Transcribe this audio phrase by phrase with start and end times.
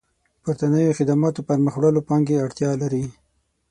[0.43, 3.03] پورتنيو خدماتو پرمخ وړلو پانګې اړتيا لري.